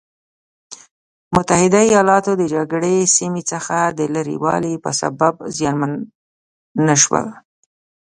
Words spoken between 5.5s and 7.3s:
زیانمن نه شول.